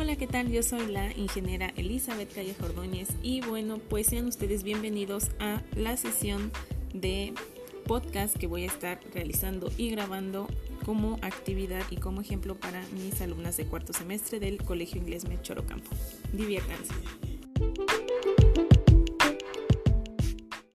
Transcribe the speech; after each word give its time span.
Hola, 0.00 0.14
¿qué 0.14 0.28
tal? 0.28 0.48
Yo 0.52 0.62
soy 0.62 0.86
la 0.86 1.10
ingeniera 1.16 1.72
Elizabeth 1.74 2.32
Calle 2.32 2.54
Ordóñez 2.62 3.08
y 3.20 3.40
bueno, 3.40 3.78
pues 3.78 4.06
sean 4.06 4.26
ustedes 4.28 4.62
bienvenidos 4.62 5.32
a 5.40 5.60
la 5.74 5.96
sesión 5.96 6.52
de 6.94 7.34
podcast 7.84 8.36
que 8.36 8.46
voy 8.46 8.62
a 8.62 8.66
estar 8.66 9.00
realizando 9.12 9.72
y 9.76 9.90
grabando 9.90 10.46
como 10.86 11.14
actividad 11.20 11.82
y 11.90 11.96
como 11.96 12.20
ejemplo 12.20 12.54
para 12.54 12.80
mis 12.92 13.20
alumnas 13.20 13.56
de 13.56 13.64
cuarto 13.66 13.92
semestre 13.92 14.38
del 14.38 14.62
Colegio 14.62 15.00
Inglés 15.00 15.28
Mechorocampo. 15.28 15.90
Diviértanse. 16.32 16.94